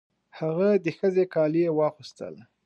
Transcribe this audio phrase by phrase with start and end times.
[0.39, 2.35] هغه د ښځې کالي یې واغوستل.